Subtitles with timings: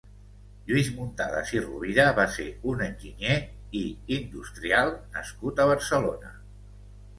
[0.69, 3.37] Lluís Muntadas i Rovira va ser un enginyer
[3.83, 3.83] i
[4.19, 6.37] industrial nascut a Barcelona.